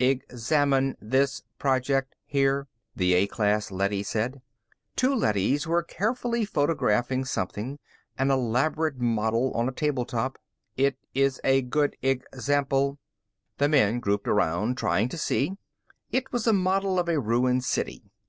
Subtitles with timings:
[0.00, 4.40] "Examine this project here," the A class leady said.
[4.94, 7.80] Two leadys were carefully photographing something,
[8.16, 10.38] an elaborate model on a table top.
[10.76, 13.00] "It is a good example."
[13.56, 15.56] The men grouped around, trying to see.
[16.12, 18.04] It was a model of a ruined city.